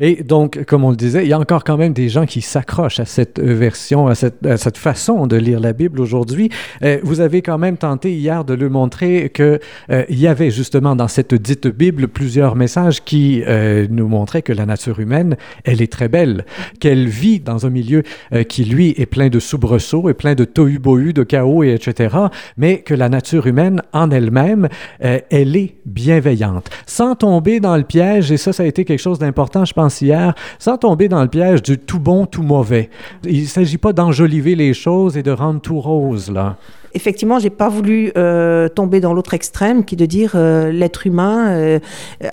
Et 0.00 0.22
donc, 0.22 0.64
comme 0.64 0.84
on 0.84 0.90
le 0.90 0.96
disait, 0.96 1.24
il 1.24 1.28
y 1.28 1.32
a 1.32 1.38
encore 1.38 1.64
quand 1.64 1.76
même 1.76 1.92
des 1.92 2.08
gens 2.08 2.26
qui 2.26 2.40
s'accrochent 2.40 3.00
à 3.00 3.04
cette 3.04 3.38
euh, 3.38 3.54
version, 3.54 4.06
à 4.06 4.14
cette, 4.14 4.78
façon 4.78 5.26
de 5.26 5.36
lire 5.36 5.60
la 5.60 5.72
Bible 5.72 6.00
aujourd'hui. 6.00 6.50
Euh, 6.82 6.98
vous 7.02 7.20
avez 7.20 7.42
quand 7.42 7.58
même 7.58 7.76
tenté 7.76 8.12
hier 8.12 8.44
de 8.44 8.54
le 8.54 8.68
montrer 8.68 9.30
qu'il 9.34 9.60
euh, 9.90 10.04
y 10.08 10.26
avait 10.26 10.50
justement 10.50 10.96
dans 10.96 11.08
cette 11.08 11.34
dite 11.34 11.68
Bible 11.68 12.08
plusieurs 12.08 12.56
messages 12.56 13.04
qui 13.04 13.42
euh, 13.46 13.86
nous 13.90 14.08
montraient 14.08 14.42
que 14.42 14.52
la 14.52 14.66
nature 14.66 14.98
humaine, 14.98 15.36
elle 15.64 15.82
est 15.82 15.92
très 15.92 16.08
belle, 16.08 16.44
qu'elle 16.80 17.06
vit 17.06 17.40
dans 17.40 17.66
un 17.66 17.70
milieu 17.70 18.02
qui, 18.48 18.64
lui, 18.64 18.94
est 18.96 19.06
plein 19.06 19.28
de 19.28 19.38
soubresauts 19.38 20.08
et 20.08 20.14
plein 20.14 20.34
de 20.34 20.44
tohu-bohu, 20.44 21.12
de 21.12 21.22
chaos, 21.22 21.62
et 21.62 21.72
etc., 21.74 22.16
mais 22.56 22.78
que 22.78 22.94
la 22.94 23.08
nature 23.08 23.46
humaine 23.46 23.82
en 23.92 24.10
elle-même, 24.10 24.68
elle 25.00 25.56
est 25.56 25.74
bienveillante, 25.86 26.70
sans 26.86 27.14
tomber 27.14 27.60
dans 27.60 27.76
le 27.76 27.84
piège, 27.84 28.32
et 28.32 28.36
ça, 28.36 28.52
ça 28.52 28.62
a 28.62 28.66
été 28.66 28.84
quelque 28.84 29.00
chose 29.00 29.18
d'important 29.18 29.61
je 29.64 29.72
pense, 29.72 30.00
hier, 30.00 30.34
sans 30.58 30.76
tomber 30.76 31.08
dans 31.08 31.22
le 31.22 31.28
piège 31.28 31.62
du 31.62 31.78
tout 31.78 31.98
bon, 32.00 32.26
tout 32.26 32.42
mauvais. 32.42 32.90
Il 33.24 33.42
ne 33.42 33.46
s'agit 33.46 33.78
pas 33.78 33.92
d'enjoliver 33.92 34.54
les 34.54 34.74
choses 34.74 35.16
et 35.16 35.22
de 35.22 35.30
rendre 35.30 35.60
tout 35.60 35.80
rose, 35.80 36.30
là 36.30 36.56
effectivement, 36.94 37.38
j'ai 37.38 37.50
pas 37.50 37.68
voulu 37.68 38.12
euh, 38.16 38.68
tomber 38.68 39.00
dans 39.00 39.14
l'autre 39.14 39.34
extrême, 39.34 39.84
qui 39.84 39.94
est 39.94 39.98
de 39.98 40.06
dire 40.06 40.32
euh, 40.34 40.70
l'être 40.70 41.06
humain, 41.06 41.50
euh, 41.50 41.78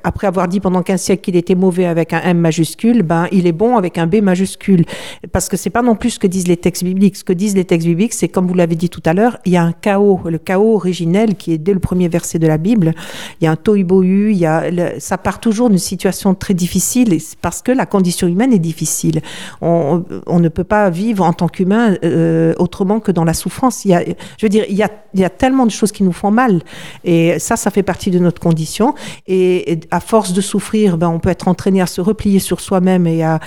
après 0.03 0.27
avoir 0.27 0.48
dit 0.48 0.59
pendant 0.59 0.83
15 0.83 1.01
siècles 1.01 1.21
qu'il 1.21 1.36
était 1.36 1.55
mauvais 1.55 1.86
avec 1.86 2.13
un 2.13 2.21
M 2.21 2.38
majuscule, 2.38 3.03
ben 3.03 3.27
il 3.31 3.48
est 3.48 3.51
bon 3.51 3.77
avec 3.77 3.98
un 3.98 4.07
B 4.07 4.15
majuscule, 4.21 4.86
parce 5.31 5.50
que 5.50 5.57
c'est 5.57 5.69
pas 5.69 5.81
non 5.81 5.95
plus 5.95 6.12
ce 6.12 6.19
que 6.19 6.27
disent 6.27 6.48
les 6.48 6.57
textes 6.57 6.83
bibliques. 6.83 7.17
Ce 7.17 7.24
que 7.24 7.33
disent 7.33 7.55
les 7.55 7.65
textes 7.65 7.88
bibliques, 7.88 8.13
c'est 8.13 8.27
comme 8.27 8.48
vous 8.48 8.53
l'avez 8.53 8.75
dit 8.75 8.89
tout 8.89 9.03
à 9.05 9.13
l'heure, 9.13 9.38
il 9.45 9.53
y 9.53 9.57
a 9.57 9.63
un 9.63 9.71
chaos, 9.71 10.21
le 10.25 10.38
chaos 10.38 10.75
originel 10.75 11.36
qui 11.36 11.53
est 11.53 11.57
dès 11.57 11.74
le 11.74 11.79
premier 11.79 12.07
verset 12.07 12.39
de 12.39 12.48
la 12.48 12.57
Bible. 12.57 12.93
Il 13.41 13.45
y 13.45 13.48
a 13.48 13.51
un 13.51 13.55
tohu-bohu, 13.55 14.31
il 14.31 14.38
y 14.38 14.45
a 14.45 14.69
ça 15.00 15.17
part 15.17 15.39
toujours 15.39 15.69
d'une 15.69 15.77
situation 15.77 16.33
très 16.33 16.53
difficile, 16.53 17.18
parce 17.41 17.61
que 17.61 17.71
la 17.71 17.85
condition 17.85 18.27
humaine 18.27 18.53
est 18.53 18.59
difficile. 18.59 19.21
On, 19.61 20.03
ne 20.27 20.49
peut 20.49 20.63
pas 20.63 20.89
vivre 20.89 21.23
en 21.23 21.33
tant 21.33 21.47
qu'humain 21.47 21.95
autrement 22.57 22.99
que 22.99 23.11
dans 23.11 23.23
la 23.23 23.33
souffrance. 23.33 23.85
Il 23.85 23.91
y 23.91 23.93
a, 23.93 24.03
je 24.38 24.47
dire, 24.47 24.65
il 24.69 24.75
y 24.75 24.83
a, 24.83 24.89
il 25.13 25.19
y 25.19 25.25
a 25.25 25.29
tellement 25.29 25.65
de 25.65 25.71
choses 25.71 25.91
qui 25.91 26.03
nous 26.03 26.11
font 26.11 26.31
mal. 26.31 26.61
Et 27.03 27.39
ça, 27.39 27.55
ça 27.55 27.71
fait 27.71 27.83
partie 27.83 28.11
de 28.11 28.19
notre 28.19 28.39
condition. 28.39 28.93
Et, 29.27 29.79
à 29.91 29.99
force 29.99 30.33
de 30.33 30.41
souffrir, 30.41 30.97
ben, 30.97 31.09
on 31.09 31.19
peut 31.19 31.29
être 31.29 31.47
entraîné 31.47 31.81
à 31.81 31.88
se 31.88 32.01
replier 32.01 32.39
sur 32.39 32.59
soi-même 32.59 33.07
et 33.07 33.23
à, 33.23 33.39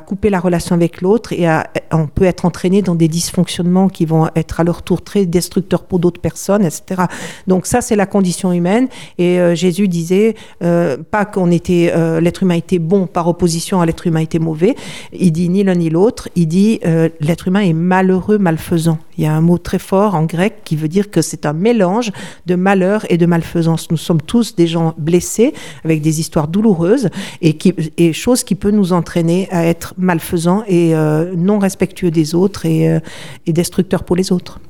couper 0.00 0.30
la 0.30 0.40
relation 0.40 0.74
avec 0.74 1.00
l'autre. 1.00 1.32
Et 1.32 1.46
on 1.92 2.06
peut 2.06 2.24
être 2.24 2.44
entraîné 2.44 2.82
dans 2.82 2.94
des 2.94 3.08
dysfonctionnements 3.08 3.88
qui 3.88 4.04
vont 4.04 4.28
être 4.34 4.60
à 4.60 4.64
leur 4.64 4.82
tour 4.82 5.02
très 5.02 5.26
destructeurs 5.26 5.84
pour 5.84 5.98
d'autres 5.98 6.20
personnes, 6.20 6.64
etc. 6.64 7.02
Donc 7.46 7.66
ça, 7.66 7.80
c'est 7.80 7.96
la 7.96 8.06
condition 8.06 8.52
humaine. 8.52 8.88
Et 9.18 9.38
euh, 9.38 9.54
Jésus 9.54 9.88
disait 9.88 10.34
euh, 10.62 10.96
pas 11.10 11.24
qu'on 11.24 11.50
était, 11.50 11.92
euh, 11.94 12.20
l'être 12.20 12.42
humain 12.42 12.54
était 12.54 12.78
bon 12.78 13.03
par 13.06 13.28
opposition 13.28 13.80
à 13.80 13.86
l'être 13.86 14.06
humain 14.06 14.20
était 14.20 14.38
mauvais. 14.38 14.74
Il 15.12 15.32
dit 15.32 15.48
ni 15.48 15.64
l'un 15.64 15.74
ni 15.74 15.90
l'autre. 15.90 16.28
Il 16.36 16.48
dit 16.48 16.80
euh, 16.84 17.08
l'être 17.20 17.48
humain 17.48 17.60
est 17.60 17.72
malheureux, 17.72 18.38
malfaisant. 18.38 18.98
Il 19.16 19.24
y 19.24 19.26
a 19.26 19.34
un 19.34 19.40
mot 19.40 19.58
très 19.58 19.78
fort 19.78 20.14
en 20.14 20.24
grec 20.24 20.62
qui 20.64 20.76
veut 20.76 20.88
dire 20.88 21.10
que 21.10 21.22
c'est 21.22 21.46
un 21.46 21.52
mélange 21.52 22.12
de 22.46 22.54
malheur 22.54 23.04
et 23.10 23.18
de 23.18 23.26
malfaisance. 23.26 23.90
Nous 23.90 23.96
sommes 23.96 24.20
tous 24.20 24.56
des 24.56 24.66
gens 24.66 24.94
blessés 24.98 25.54
avec 25.84 26.02
des 26.02 26.20
histoires 26.20 26.48
douloureuses 26.48 27.10
et, 27.40 27.56
qui, 27.56 27.74
et 27.96 28.12
chose 28.12 28.44
qui 28.44 28.54
peut 28.54 28.70
nous 28.70 28.92
entraîner 28.92 29.48
à 29.50 29.64
être 29.64 29.94
malfaisants 29.98 30.64
et 30.66 30.94
euh, 30.94 31.34
non 31.36 31.58
respectueux 31.58 32.10
des 32.10 32.34
autres 32.34 32.66
et, 32.66 32.90
euh, 32.90 33.00
et 33.46 33.52
destructeurs 33.52 34.04
pour 34.04 34.16
les 34.16 34.32
autres. 34.32 34.60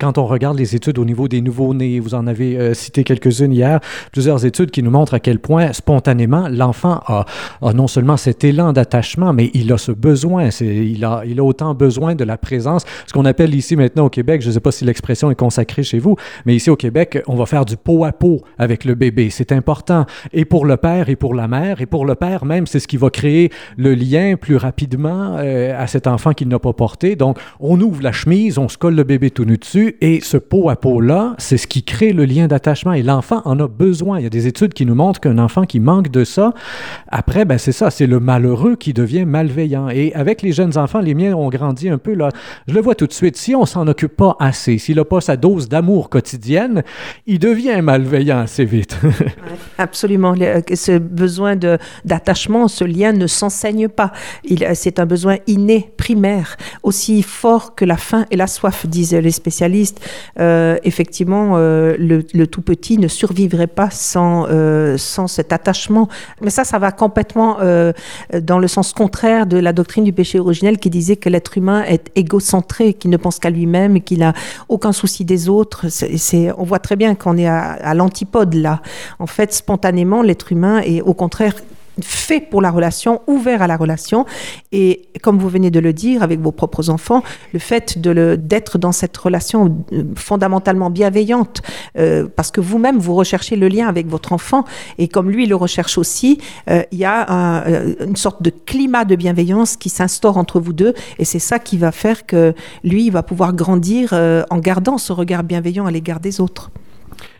Quand 0.00 0.16
on 0.16 0.24
regarde 0.24 0.58
les 0.58 0.74
études 0.74 0.98
au 0.98 1.04
niveau 1.04 1.28
des 1.28 1.42
nouveaux-nés, 1.42 2.00
vous 2.00 2.14
en 2.14 2.26
avez 2.26 2.56
euh, 2.56 2.72
cité 2.72 3.04
quelques-unes 3.04 3.52
hier, 3.52 3.80
plusieurs 4.12 4.46
études 4.46 4.70
qui 4.70 4.82
nous 4.82 4.90
montrent 4.90 5.12
à 5.12 5.20
quel 5.20 5.38
point 5.38 5.74
spontanément 5.74 6.48
l'enfant 6.48 7.02
a, 7.06 7.26
non 7.74 7.86
seulement 7.86 8.16
cet 8.16 8.42
élan 8.42 8.72
d'attachement, 8.72 9.34
mais 9.34 9.50
il 9.52 9.70
a 9.70 9.76
ce 9.76 9.92
besoin, 9.92 10.48
il 10.62 11.04
a, 11.04 11.22
il 11.26 11.38
a 11.38 11.44
autant 11.44 11.74
besoin 11.74 12.14
de 12.14 12.24
la 12.24 12.38
présence, 12.38 12.86
ce 13.06 13.12
qu'on 13.12 13.26
appelle 13.26 13.54
ici 13.54 13.76
maintenant 13.76 14.06
au 14.06 14.08
Québec, 14.08 14.40
je 14.40 14.48
ne 14.48 14.52
sais 14.54 14.60
pas 14.60 14.72
si 14.72 14.86
l'expression 14.86 15.30
est 15.30 15.34
consacrée 15.34 15.82
chez 15.82 15.98
vous, 15.98 16.16
mais 16.46 16.56
ici 16.56 16.70
au 16.70 16.76
Québec, 16.76 17.22
on 17.26 17.34
va 17.34 17.44
faire 17.44 17.66
du 17.66 17.76
pot 17.76 18.04
à 18.04 18.12
pot 18.12 18.40
avec 18.56 18.86
le 18.86 18.94
bébé. 18.94 19.28
C'est 19.28 19.52
important, 19.52 20.06
et 20.32 20.46
pour 20.46 20.64
le 20.64 20.78
père 20.78 21.10
et 21.10 21.16
pour 21.16 21.34
la 21.34 21.46
mère, 21.46 21.82
et 21.82 21.86
pour 21.86 22.06
le 22.06 22.14
père 22.14 22.46
même, 22.46 22.66
c'est 22.66 22.80
ce 22.80 22.88
qui 22.88 22.96
va 22.96 23.10
créer 23.10 23.50
le 23.76 23.94
lien 23.94 24.36
plus 24.40 24.56
rapidement 24.56 25.36
euh, 25.38 25.78
à 25.78 25.86
cet 25.86 26.06
enfant 26.06 26.32
qu'il 26.32 26.48
n'a 26.48 26.58
pas 26.58 26.72
porté. 26.72 27.16
Donc, 27.16 27.38
on 27.58 27.78
ouvre 27.82 28.02
la 28.02 28.12
chemise, 28.12 28.56
on 28.56 28.70
se 28.70 28.78
colle 28.78 28.94
le 28.94 29.04
bébé 29.04 29.30
tout 29.30 29.44
nu 29.44 29.58
dessus, 29.58 29.89
et 30.00 30.20
ce 30.20 30.36
pot 30.36 30.68
à 30.68 30.76
pot-là, 30.76 31.34
c'est 31.38 31.56
ce 31.56 31.66
qui 31.66 31.82
crée 31.82 32.12
le 32.12 32.24
lien 32.24 32.46
d'attachement. 32.46 32.92
Et 32.92 33.02
l'enfant 33.02 33.42
en 33.44 33.58
a 33.60 33.68
besoin. 33.68 34.18
Il 34.18 34.22
y 34.22 34.26
a 34.26 34.30
des 34.30 34.46
études 34.46 34.74
qui 34.74 34.86
nous 34.86 34.94
montrent 34.94 35.20
qu'un 35.20 35.38
enfant 35.38 35.64
qui 35.64 35.80
manque 35.80 36.10
de 36.10 36.24
ça, 36.24 36.52
après, 37.08 37.44
ben 37.44 37.58
c'est 37.58 37.72
ça, 37.72 37.90
c'est 37.90 38.06
le 38.06 38.20
malheureux 38.20 38.76
qui 38.76 38.92
devient 38.92 39.24
malveillant. 39.24 39.88
Et 39.88 40.12
avec 40.14 40.42
les 40.42 40.52
jeunes 40.52 40.76
enfants, 40.78 41.00
les 41.00 41.14
miens 41.14 41.34
ont 41.34 41.48
grandi 41.48 41.88
un 41.88 41.98
peu 41.98 42.14
là. 42.14 42.28
Je 42.68 42.74
le 42.74 42.80
vois 42.80 42.94
tout 42.94 43.06
de 43.06 43.12
suite. 43.12 43.36
Si 43.36 43.54
on 43.54 43.66
s'en 43.66 43.86
occupe 43.86 44.16
pas 44.16 44.36
assez, 44.38 44.78
s'il 44.78 44.96
n'a 44.96 45.04
pas 45.04 45.20
sa 45.20 45.36
dose 45.36 45.68
d'amour 45.68 46.10
quotidienne, 46.10 46.82
il 47.26 47.38
devient 47.38 47.80
malveillant 47.82 48.38
assez 48.38 48.64
vite. 48.64 48.98
Absolument. 49.78 50.34
Euh, 50.40 50.60
ce 50.74 50.98
besoin 50.98 51.56
d'attachement, 52.04 52.68
ce 52.68 52.84
lien 52.84 53.12
ne 53.12 53.26
s'enseigne 53.26 53.88
pas. 53.88 54.12
C'est 54.74 54.98
un 54.98 55.06
besoin 55.06 55.36
inné, 55.46 55.90
primaire, 55.96 56.56
aussi 56.82 57.22
fort 57.22 57.74
que 57.74 57.84
la 57.84 57.96
faim 57.96 58.26
et 58.30 58.36
la 58.36 58.46
soif, 58.46 58.86
disent 58.86 59.14
les 59.14 59.30
spécialistes 59.30 59.60
euh, 60.38 60.78
effectivement, 60.84 61.52
euh, 61.56 61.96
le, 61.98 62.46
tout 62.46 62.62
petit 62.62 62.98
ne 62.98 63.08
survivrait 63.08 63.66
pas 63.66 63.90
sans, 63.90 64.46
euh, 64.48 64.96
sans 64.96 65.26
cet 65.26 65.52
attachement. 65.52 66.08
Mais 66.40 66.50
ça, 66.50 66.64
ça 66.64 66.78
va 66.78 66.92
complètement 66.92 67.58
dans 68.40 68.58
le 68.58 68.68
sens 68.68 68.92
contraire 68.92 69.46
de 69.46 69.56
la 69.56 69.72
doctrine 69.72 70.04
du 70.04 70.12
péché 70.12 70.38
originel 70.38 70.78
qui 70.78 70.90
disait 70.90 71.16
que 71.16 71.28
l'être 71.28 71.56
humain 71.58 71.84
est 71.84 72.10
égocentré, 72.16 72.94
qu'il 72.94 73.10
ne 73.10 73.16
pense 73.16 73.38
qu'à 73.38 73.50
lui-même 73.50 74.00
qu'il 74.00 74.20
n'a 74.20 74.32
aucun 74.68 74.92
souci 74.92 75.24
des 75.24 75.48
autres. 75.48 75.86
On 76.58 76.64
voit 76.64 76.78
très 76.78 76.96
bien 76.96 77.14
qu'on 77.14 77.36
est 77.36 77.46
à 77.46 77.94
l'antipode 77.94 78.54
là. 78.54 78.80
En 79.18 79.26
fait, 79.26 79.52
spontanément, 79.52 80.22
l'être 80.22 80.52
humain 80.52 80.80
est 80.80 81.00
au 81.02 81.14
contraire 81.14 81.54
fait 82.02 82.40
pour 82.40 82.62
la 82.62 82.70
relation, 82.70 83.22
ouvert 83.26 83.62
à 83.62 83.66
la 83.66 83.76
relation. 83.76 84.26
Et 84.72 85.08
comme 85.22 85.38
vous 85.38 85.48
venez 85.48 85.70
de 85.70 85.80
le 85.80 85.92
dire 85.92 86.22
avec 86.22 86.40
vos 86.40 86.52
propres 86.52 86.90
enfants, 86.90 87.22
le 87.52 87.58
fait 87.58 87.98
d'être 87.98 88.78
dans 88.78 88.92
cette 88.92 89.16
relation 89.16 89.84
euh, 89.92 90.04
fondamentalement 90.14 90.90
bienveillante, 90.90 91.62
euh, 91.98 92.26
parce 92.34 92.50
que 92.50 92.60
vous-même, 92.60 92.98
vous 92.98 93.14
recherchez 93.14 93.56
le 93.56 93.68
lien 93.68 93.88
avec 93.88 94.06
votre 94.06 94.32
enfant, 94.32 94.64
et 94.98 95.08
comme 95.08 95.30
lui 95.30 95.46
le 95.46 95.56
recherche 95.56 95.98
aussi, 95.98 96.38
euh, 96.68 96.82
il 96.92 96.98
y 96.98 97.04
a 97.04 97.64
une 98.00 98.16
sorte 98.16 98.42
de 98.42 98.50
climat 98.50 99.04
de 99.04 99.16
bienveillance 99.16 99.76
qui 99.76 99.88
s'instaure 99.88 100.36
entre 100.36 100.60
vous 100.60 100.72
deux, 100.72 100.94
et 101.18 101.24
c'est 101.24 101.38
ça 101.38 101.58
qui 101.58 101.78
va 101.78 101.92
faire 101.92 102.26
que 102.26 102.54
lui, 102.84 103.06
il 103.06 103.10
va 103.10 103.22
pouvoir 103.22 103.52
grandir 103.52 104.12
en 104.12 104.58
gardant 104.58 104.98
ce 104.98 105.12
regard 105.12 105.42
bienveillant 105.42 105.86
à 105.86 105.90
l'égard 105.90 106.20
des 106.20 106.40
autres. 106.40 106.70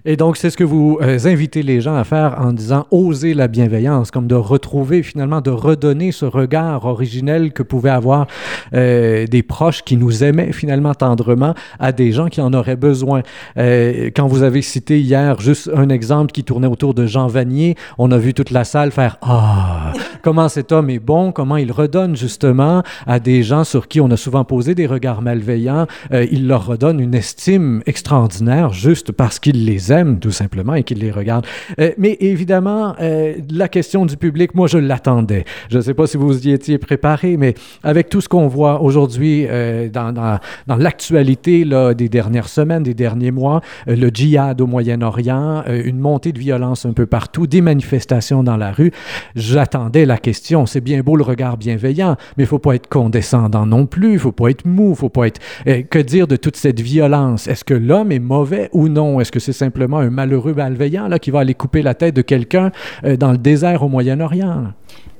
Et 0.07 0.16
donc, 0.16 0.38
c'est 0.38 0.49
ce 0.49 0.57
que 0.57 0.64
vous 0.64 0.99
euh, 1.02 1.19
invitez 1.25 1.62
les 1.62 1.80
gens 1.83 1.95
à 1.95 2.04
faire 2.04 2.37
en 2.38 2.52
disant 2.52 2.87
oser 2.90 3.35
la 3.35 3.49
bienveillance, 3.49 4.11
comme 4.11 4.26
de 4.26 4.35
retrouver 4.35 5.02
finalement, 5.02 5.42
de 5.42 5.50
redonner 5.50 6.11
ce 6.11 6.25
regard 6.25 6.87
originel 6.87 7.52
que 7.52 7.62
pouvaient 7.62 7.90
avoir 7.90 8.26
euh, 8.73 9.26
des 9.26 9.42
proches 9.42 9.83
qui 9.83 9.99
nous 9.99 10.25
aimaient 10.25 10.52
finalement 10.52 10.95
tendrement 10.95 11.54
à 11.78 11.92
des 11.92 12.12
gens 12.12 12.28
qui 12.28 12.40
en 12.40 12.54
auraient 12.54 12.76
besoin. 12.76 13.23
Euh, 13.59 14.11
quand 14.16 14.26
vous 14.26 14.42
avez 14.42 14.62
cité 14.62 15.00
hier 15.00 15.38
juste 15.40 15.71
un 15.75 15.90
exemple 15.90 16.33
qui 16.33 16.45
tournait 16.45 16.66
autour 16.66 16.95
de 16.95 17.04
Jean 17.07 17.26
Vanier, 17.26 17.76
on 17.99 18.11
a 18.11 18.16
vu 18.16 18.33
toute 18.33 18.50
la 18.50 18.64
salle 18.64 18.92
faire 18.92 19.19
Ah, 19.21 19.92
comment 20.23 20.49
cet 20.49 20.73
homme 20.73 20.88
est 20.88 20.99
bon, 20.99 21.30
comment 21.30 21.59
il 21.59 21.73
redonne 21.73 22.16
justement 22.16 22.83
à 23.07 23.21
des 23.21 23.42
gens 23.42 23.64
sur 23.64 23.87
qui 23.87 24.00
on 24.00 24.11
a 24.11 24.16
souvent 24.16 24.45
posé 24.45 24.75
des 24.75 24.87
regards 24.87 25.21
malveillants, 25.21 25.87
il 26.11 26.47
leur 26.47 26.66
redonne 26.66 27.00
une 27.00 27.14
estime 27.14 27.83
extraordinaire 27.87 28.73
juste 28.73 29.12
parce 29.12 29.38
qu'il 29.38 29.66
les 29.66 29.89
aiment 29.90 30.18
tout 30.18 30.30
simplement 30.30 30.75
et 30.75 30.82
qu'ils 30.82 30.99
les 30.99 31.11
regardent. 31.11 31.47
Euh, 31.78 31.90
mais 31.99 32.16
évidemment, 32.20 32.94
euh, 33.00 33.35
la 33.50 33.68
question 33.68 34.06
du 34.06 34.16
public, 34.16 34.54
moi, 34.54 34.66
je 34.66 34.78
l'attendais. 34.78 35.44
Je 35.70 35.78
ne 35.78 35.82
sais 35.82 35.94
pas 35.94 36.06
si 36.06 36.16
vous 36.16 36.47
y 36.47 36.52
étiez 36.52 36.78
préparé, 36.78 37.37
mais 37.37 37.54
avec 37.82 38.09
tout 38.09 38.20
ce 38.20 38.28
qu'on 38.28 38.49
voit 38.49 38.82
aujourd'hui 38.82 39.47
euh, 39.49 39.88
dans, 39.88 40.12
dans, 40.12 40.38
dans 40.66 40.76
l'actualité 40.76 41.64
des 41.97 42.09
dernières 42.09 42.49
semaines, 42.49 42.82
des 42.82 42.94
derniers 42.94 43.30
mois, 43.30 43.61
le 43.87 44.09
djihad 44.09 44.61
au 44.61 44.66
Moyen-Orient, 44.66 45.64
une 45.66 45.99
montée 45.99 46.32
de 46.32 46.38
violence 46.38 46.87
un 46.87 46.92
peu 46.92 47.06
partout, 47.06 47.47
des 47.47 47.61
manifestations 47.61 48.42
dans 48.42 48.56
la 48.56 48.73
rue, 48.73 48.92
j'attendais 49.35 50.06
la 50.06 50.18
question. 50.18 50.66
C'est 50.66 50.80
bien 50.80 51.00
beau 51.00 51.16
le 51.16 51.23
regard 51.23 51.56
bienveillant, 51.56 52.16
mais 52.37 52.44
il 52.44 52.47
faut 52.47 52.59
pas 52.59 52.75
être 52.75 52.88
condescendant 52.88 53.66
non 53.66 53.87
plus, 53.87 54.14
il 54.14 54.18
faut 54.18 54.32
pas 54.32 54.49
être 54.49 54.64
mou, 54.64 54.90
il 54.90 54.97
faut 54.97 55.09
pas 55.09 55.26
être... 55.26 55.40
que 55.64 55.99
dire 55.99 56.26
de 56.26 56.37
toute 56.37 56.56
cette 56.56 56.80
violence? 56.80 57.47
Est-ce 57.47 57.64
que 57.64 57.75
l'homme 57.75 58.12
est 58.12 58.18
mauvais 58.18 58.68
ou 58.73 58.88
non? 58.88 59.20
Est-ce 59.20 59.32
que 59.32 59.40
c'est 59.40 59.52
simplement 59.52 59.80
un 59.83 60.11
malheureux 60.11 60.55
malveillant 60.55 61.09
là, 61.09 61.19
qui 61.19 61.31
va 61.31 61.41
aller 61.41 61.55
couper 61.55 61.83
la 61.83 61.95
tête 61.95 62.15
de 62.15 62.23
quelqu'un 62.23 62.71
euh, 63.05 63.17
dans 63.17 63.33
le 63.33 63.39
désert 63.39 63.83
au 63.83 63.89
Moyen-Orient. 63.89 64.73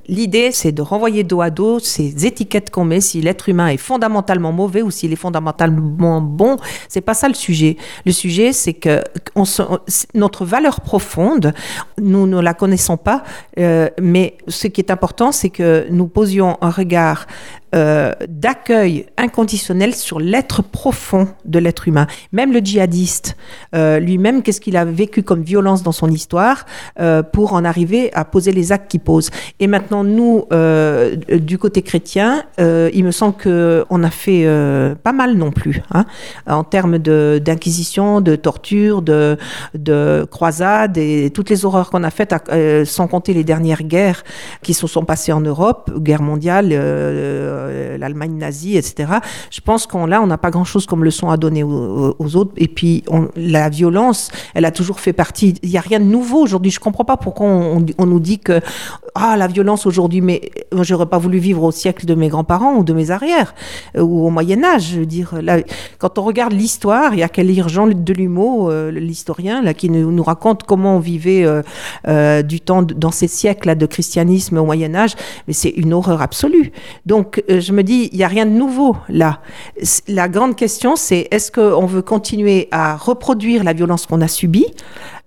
L'idée, 0.07 0.51
c'est 0.51 0.71
de 0.71 0.81
renvoyer 0.81 1.23
dos 1.23 1.41
à 1.41 1.49
dos 1.49 1.79
ces 1.79 2.25
étiquettes 2.25 2.69
qu'on 2.69 2.83
met 2.83 3.01
si 3.01 3.21
l'être 3.21 3.47
humain 3.49 3.67
est 3.67 3.77
fondamentalement 3.77 4.51
mauvais 4.51 4.81
ou 4.81 4.91
s'il 4.91 5.13
est 5.13 5.15
fondamentalement 5.15 6.21
bon. 6.21 6.57
C'est 6.89 7.01
pas 7.01 7.13
ça 7.13 7.27
le 7.27 7.33
sujet. 7.33 7.77
Le 8.05 8.11
sujet, 8.11 8.51
c'est 8.51 8.73
que 8.73 9.01
notre 10.13 10.43
valeur 10.43 10.81
profonde, 10.81 11.53
nous 12.01 12.27
ne 12.27 12.41
la 12.41 12.53
connaissons 12.53 12.97
pas, 12.97 13.23
euh, 13.59 13.89
mais 14.01 14.37
ce 14.47 14.67
qui 14.67 14.81
est 14.81 14.91
important, 14.91 15.31
c'est 15.31 15.49
que 15.49 15.85
nous 15.91 16.07
posions 16.07 16.57
un 16.61 16.71
regard 16.71 17.27
euh, 17.73 18.11
d'accueil 18.27 19.05
inconditionnel 19.17 19.95
sur 19.95 20.19
l'être 20.19 20.61
profond 20.61 21.29
de 21.45 21.57
l'être 21.57 21.87
humain. 21.87 22.05
Même 22.33 22.51
le 22.51 22.59
djihadiste, 22.59 23.37
euh, 23.75 23.97
lui-même, 23.99 24.43
qu'est-ce 24.43 24.59
qu'il 24.59 24.75
a 24.75 24.83
vécu 24.83 25.23
comme 25.23 25.41
violence 25.41 25.81
dans 25.81 25.93
son 25.93 26.09
histoire 26.09 26.65
euh, 26.99 27.23
pour 27.23 27.53
en 27.53 27.63
arriver 27.63 28.13
à 28.13 28.25
poser 28.25 28.51
les 28.51 28.73
actes 28.73 28.91
qu'il 28.91 28.99
pose. 28.99 29.29
Et 29.61 29.67
maintenant, 29.67 30.03
nous, 30.03 30.45
du 31.31 31.57
côté 31.57 31.81
chrétien, 31.81 32.43
il 32.57 33.03
me 33.05 33.11
semble 33.11 33.35
qu'on 33.37 34.03
a 34.03 34.09
fait 34.09 34.45
pas 35.03 35.13
mal 35.13 35.35
non 35.35 35.51
plus, 35.51 35.81
hein, 35.91 36.05
en 36.47 36.63
termes 36.63 36.97
d'inquisition, 36.97 38.19
de, 38.21 38.35
torture, 38.35 39.01
de, 39.01 39.37
de 39.75 40.27
croisade 40.29 40.97
et 40.97 41.31
toutes 41.33 41.49
les 41.49 41.65
horreurs 41.65 41.89
qu'on 41.89 42.03
a 42.03 42.09
faites, 42.09 42.33
sans 42.85 43.07
compter 43.07 43.33
les 43.33 43.43
dernières 43.43 43.83
guerres 43.83 44.23
qui 44.61 44.73
se 44.73 44.87
sont 44.87 45.05
passées 45.05 45.31
en 45.31 45.41
Europe, 45.41 45.91
guerre 45.99 46.21
mondiale 46.21 46.73
euh, 47.61 47.97
l'Allemagne 47.97 48.37
nazie, 48.37 48.77
etc. 48.77 49.13
Je 49.49 49.61
pense 49.61 49.87
qu'on 49.87 50.05
là, 50.05 50.21
on 50.21 50.27
n'a 50.27 50.37
pas 50.37 50.51
grand-chose 50.51 50.85
comme 50.85 51.03
leçon 51.03 51.29
à 51.29 51.37
donner 51.37 51.63
aux, 51.63 52.35
autres. 52.35 52.51
Et 52.57 52.67
puis, 52.67 53.03
la 53.35 53.69
violence, 53.69 54.31
elle 54.53 54.65
a 54.65 54.71
toujours 54.71 54.99
fait 54.99 55.13
partie. 55.13 55.55
Il 55.63 55.69
n'y 55.69 55.77
a 55.77 55.81
rien 55.81 55.99
de 55.99 56.05
nouveau 56.05 56.41
aujourd'hui. 56.41 56.71
Je 56.71 56.79
ne 56.79 56.83
comprends 56.83 57.05
pas 57.05 57.17
pourquoi 57.17 57.47
on, 57.47 58.05
nous 58.05 58.19
dit 58.19 58.39
que 58.39 58.61
ah 59.15 59.35
la 59.37 59.47
violence 59.47 59.85
aujourd'hui, 59.85 60.21
mais 60.21 60.51
j'aurais 60.81 61.05
pas 61.05 61.17
voulu 61.17 61.37
vivre 61.37 61.63
au 61.63 61.71
siècle 61.71 62.05
de 62.05 62.15
mes 62.15 62.29
grands-parents 62.29 62.75
ou 62.75 62.83
de 62.83 62.93
mes 62.93 63.11
arrières 63.11 63.53
euh, 63.97 64.01
ou 64.01 64.25
au 64.25 64.29
Moyen 64.29 64.63
Âge. 64.63 64.93
Dire, 64.93 65.41
là, 65.41 65.59
quand 65.97 66.17
on 66.17 66.23
regarde 66.23 66.53
l'histoire, 66.53 67.13
il 67.13 67.19
y 67.19 67.23
a 67.23 67.29
lire 67.43 67.69
Jean 67.69 67.87
Delumeau, 67.87 68.69
euh, 68.69 68.91
l'historien, 68.91 69.61
là, 69.61 69.73
qui 69.73 69.89
nous, 69.89 70.23
raconte 70.23 70.63
comment 70.63 70.97
on 70.97 70.99
vivait 70.99 71.45
du 72.43 72.61
temps 72.61 72.83
dans 72.83 73.11
ces 73.11 73.27
siècles 73.27 73.69
là, 73.69 73.75
de 73.75 73.85
christianisme 73.85 74.57
au 74.57 74.65
Moyen 74.65 74.93
Âge. 74.95 75.15
Mais 75.47 75.53
c'est 75.53 75.69
une 75.69 75.93
horreur 75.93 76.21
absolue. 76.21 76.71
Donc 77.05 77.43
je 77.59 77.73
me 77.73 77.83
dis, 77.83 78.09
il 78.11 78.17
n'y 78.17 78.23
a 78.23 78.27
rien 78.27 78.45
de 78.45 78.51
nouveau 78.51 78.95
là. 79.09 79.39
La 80.07 80.29
grande 80.29 80.55
question, 80.55 80.95
c'est 80.95 81.27
est-ce 81.31 81.51
qu'on 81.51 81.85
veut 81.85 82.01
continuer 82.01 82.67
à 82.71 82.95
reproduire 82.95 83.63
la 83.63 83.73
violence 83.73 84.05
qu'on 84.05 84.21
a 84.21 84.27
subie 84.27 84.67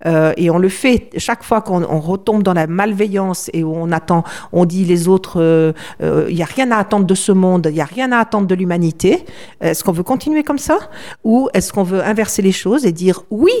euh, 0.05 0.33
et 0.37 0.49
on 0.49 0.57
le 0.57 0.69
fait 0.69 1.09
chaque 1.17 1.43
fois 1.43 1.61
qu'on 1.61 1.99
retombe 1.99 2.43
dans 2.43 2.53
la 2.53 2.67
malveillance 2.67 3.49
et 3.53 3.63
on 3.63 3.91
attend, 3.91 4.23
on 4.51 4.65
dit 4.65 4.85
les 4.85 5.07
autres, 5.07 5.41
euh, 5.41 5.73
euh, 6.01 6.27
il 6.29 6.35
n'y 6.35 6.43
a 6.43 6.47
rien 6.47 6.71
à 6.71 6.77
attendre 6.77 7.05
de 7.05 7.15
ce 7.15 7.31
monde, 7.31 7.67
il 7.69 7.75
n'y 7.75 7.81
a 7.81 7.85
rien 7.85 8.11
à 8.11 8.19
attendre 8.19 8.47
de 8.47 8.55
l'humanité. 8.55 9.25
Est-ce 9.61 9.83
qu'on 9.83 9.91
veut 9.91 10.03
continuer 10.03 10.43
comme 10.43 10.59
ça? 10.59 10.77
Ou 11.23 11.49
est-ce 11.53 11.73
qu'on 11.73 11.83
veut 11.83 12.03
inverser 12.03 12.41
les 12.41 12.51
choses 12.51 12.85
et 12.85 12.91
dire 12.91 13.23
oui, 13.31 13.53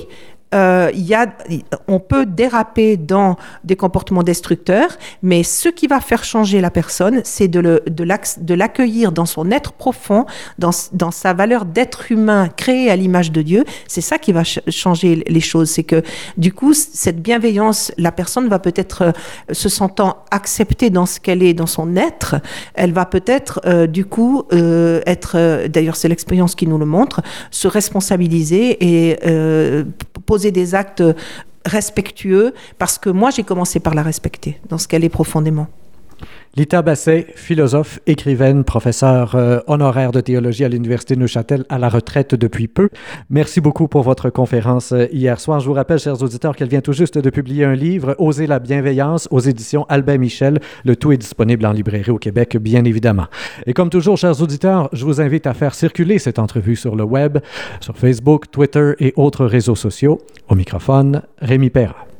euh, 0.55 0.89
y 0.93 1.13
a, 1.13 1.27
on 1.87 1.99
peut 1.99 2.25
déraper 2.25 2.97
dans 2.97 3.35
des 3.63 3.75
comportements 3.75 4.23
destructeurs, 4.23 4.97
mais 5.21 5.43
ce 5.43 5.69
qui 5.69 5.87
va 5.87 5.99
faire 5.99 6.23
changer 6.23 6.61
la 6.61 6.71
personne, 6.71 7.21
c'est 7.23 7.47
de, 7.47 7.81
l'accueillir 8.53 9.11
dans 9.11 9.25
son 9.25 9.51
être 9.51 9.73
profond, 9.73 10.25
dans, 10.57 10.71
sa 11.11 11.33
valeur 11.33 11.65
d'être 11.65 12.11
humain 12.11 12.49
créé 12.55 12.89
à 12.89 12.95
l'image 12.95 13.31
de 13.31 13.41
Dieu. 13.41 13.65
C'est 13.87 14.01
ça 14.01 14.17
qui 14.17 14.31
va 14.31 14.43
changer 14.43 15.23
les 15.27 15.39
choses. 15.41 15.69
C'est 15.69 15.83
que 15.83 16.01
du 16.37 16.53
coup, 16.53 16.73
cette 16.73 17.21
bienveillance, 17.21 17.91
la 17.97 18.11
personne 18.11 18.47
va 18.47 18.59
peut-être 18.59 19.01
euh, 19.01 19.11
se 19.51 19.69
sentant 19.69 20.23
acceptée 20.31 20.89
dans 20.89 21.05
ce 21.05 21.19
qu'elle 21.19 21.43
est, 21.43 21.53
dans 21.53 21.67
son 21.67 21.95
être, 21.95 22.35
elle 22.75 22.93
va 22.93 23.05
peut-être 23.05 23.61
euh, 23.65 23.87
du 23.87 24.05
coup 24.05 24.43
être, 24.51 25.67
d'ailleurs 25.67 25.95
c'est 25.95 26.07
l'expérience 26.07 26.55
qui 26.55 26.67
nous 26.67 26.77
le 26.77 26.85
montre, 26.85 27.21
se 27.51 27.67
responsabiliser 27.67 28.77
et 28.81 29.17
poser 30.25 30.44
des 30.51 30.75
actes 30.75 31.03
respectueux 31.65 32.53
parce 32.77 32.97
que 32.97 33.09
moi 33.09 33.31
j'ai 33.31 33.43
commencé 33.43 33.79
par 33.79 33.95
la 33.95 34.03
respecter 34.03 34.59
dans 34.69 34.77
ce 34.77 34.87
qu'elle 34.87 35.03
est 35.03 35.09
profondément. 35.09 35.67
Lita 36.57 36.81
Basset, 36.81 37.27
philosophe, 37.35 37.99
écrivaine, 38.07 38.63
professeure 38.63 39.35
euh, 39.35 39.59
honoraire 39.67 40.13
de 40.13 40.21
théologie 40.21 40.63
à 40.63 40.69
l'Université 40.69 41.17
Neuchâtel, 41.17 41.65
à 41.67 41.77
la 41.77 41.89
retraite 41.89 42.33
depuis 42.33 42.69
peu. 42.69 42.89
Merci 43.29 43.59
beaucoup 43.59 43.89
pour 43.89 44.03
votre 44.03 44.29
conférence 44.29 44.93
euh, 44.93 45.07
hier 45.11 45.37
soir. 45.41 45.59
Je 45.59 45.67
vous 45.67 45.73
rappelle, 45.73 45.99
chers 45.99 46.23
auditeurs, 46.23 46.55
qu'elle 46.55 46.69
vient 46.69 46.79
tout 46.79 46.93
juste 46.93 47.17
de 47.17 47.29
publier 47.29 47.65
un 47.65 47.75
livre, 47.75 48.15
Oser 48.19 48.47
la 48.47 48.59
bienveillance, 48.59 49.27
aux 49.31 49.41
éditions 49.41 49.85
Albin 49.89 50.17
Michel. 50.17 50.61
Le 50.85 50.95
tout 50.95 51.11
est 51.11 51.17
disponible 51.17 51.65
en 51.65 51.73
librairie 51.73 52.11
au 52.11 52.19
Québec, 52.19 52.55
bien 52.55 52.85
évidemment. 52.85 53.25
Et 53.65 53.73
comme 53.73 53.89
toujours, 53.89 54.15
chers 54.17 54.41
auditeurs, 54.41 54.87
je 54.93 55.03
vous 55.03 55.19
invite 55.19 55.47
à 55.47 55.53
faire 55.53 55.75
circuler 55.75 56.19
cette 56.19 56.39
entrevue 56.39 56.77
sur 56.77 56.95
le 56.95 57.03
web, 57.03 57.39
sur 57.81 57.97
Facebook, 57.97 58.49
Twitter 58.49 58.93
et 58.99 59.11
autres 59.17 59.45
réseaux 59.45 59.75
sociaux. 59.75 60.21
Au 60.47 60.55
microphone, 60.55 61.21
Rémi 61.41 61.69
Perra. 61.69 62.14